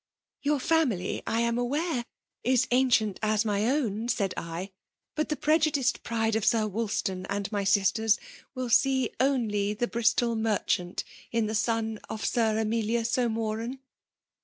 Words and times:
'Your 0.41 0.59
family, 0.59 1.21
I 1.27 1.41
am 1.41 1.59
aware, 1.59 2.03
is 2.43 2.67
ancient 2.71 3.19
as 3.21 3.45
my 3.45 3.67
own,' 3.67 4.07
said 4.07 4.33
I;' 4.35 4.71
but 5.15 5.29
the 5.29 5.35
prejudiced 5.35 6.01
pride 6.01 6.35
of 6.35 6.43
Sir 6.43 6.65
Wolstan 6.67 7.27
and 7.29 7.51
my 7.51 7.63
sisters 7.63 8.17
will 8.55 8.71
see 8.71 9.11
only 9.19 9.75
the 9.75 9.87
Bristol 9.87 10.35
merchant 10.35 11.03
in 11.31 11.45
the 11.45 11.53
son 11.53 11.99
of 12.09 12.25
Sir 12.25 12.57
Emilius 12.57 13.11
O^Moran.' 13.17 13.77